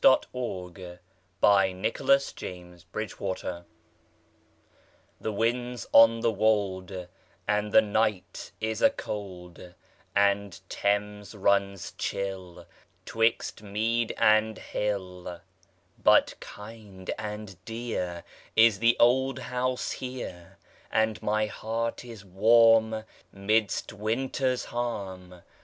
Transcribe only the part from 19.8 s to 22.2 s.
here And my heart